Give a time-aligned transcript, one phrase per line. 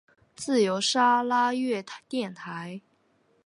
[0.35, 2.81] 自由砂拉越电台。